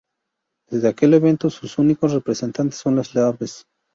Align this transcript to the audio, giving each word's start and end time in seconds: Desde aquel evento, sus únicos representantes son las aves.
Desde 0.71 0.87
aquel 0.87 1.13
evento, 1.13 1.51
sus 1.51 1.77
únicos 1.77 2.13
representantes 2.13 2.79
son 2.79 2.95
las 2.95 3.15
aves. 3.15 3.67